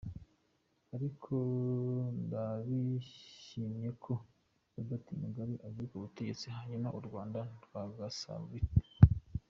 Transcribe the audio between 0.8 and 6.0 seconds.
Ariko ndabishyimyeko Robert Mugabe avuye